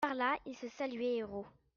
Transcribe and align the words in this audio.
Par 0.03 0.15
là 0.15 0.35
il 0.47 0.55
se 0.57 0.67
saluait 0.67 1.17
héros. 1.17 1.45